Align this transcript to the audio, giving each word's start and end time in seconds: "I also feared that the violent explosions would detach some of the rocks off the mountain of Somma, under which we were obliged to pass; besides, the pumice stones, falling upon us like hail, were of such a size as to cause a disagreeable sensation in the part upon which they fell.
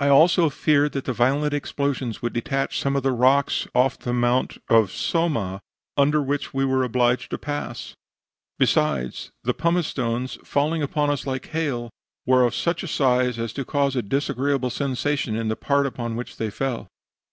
"I 0.00 0.08
also 0.08 0.50
feared 0.50 0.90
that 0.90 1.04
the 1.04 1.12
violent 1.12 1.54
explosions 1.54 2.20
would 2.20 2.32
detach 2.32 2.80
some 2.80 2.96
of 2.96 3.04
the 3.04 3.12
rocks 3.12 3.68
off 3.76 3.96
the 3.96 4.12
mountain 4.12 4.60
of 4.68 4.90
Somma, 4.90 5.60
under 5.96 6.20
which 6.20 6.52
we 6.52 6.64
were 6.64 6.82
obliged 6.82 7.30
to 7.30 7.38
pass; 7.38 7.94
besides, 8.58 9.30
the 9.44 9.54
pumice 9.54 9.86
stones, 9.86 10.36
falling 10.42 10.82
upon 10.82 11.10
us 11.10 11.28
like 11.28 11.46
hail, 11.50 11.90
were 12.26 12.42
of 12.42 12.56
such 12.56 12.82
a 12.82 12.88
size 12.88 13.38
as 13.38 13.52
to 13.52 13.64
cause 13.64 13.94
a 13.94 14.02
disagreeable 14.02 14.68
sensation 14.70 15.36
in 15.36 15.46
the 15.46 15.54
part 15.54 15.86
upon 15.86 16.16
which 16.16 16.38
they 16.38 16.50
fell. 16.50 16.88